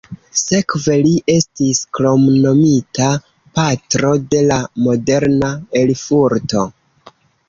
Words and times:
Sekve 0.39 0.93
li 1.07 1.11
estis 1.33 1.81
kromnomita 1.97 3.09
"patro 3.59 4.13
de 4.31 4.39
la 4.53 4.57
moderna 4.87 5.51
Erfurto". 5.83 6.65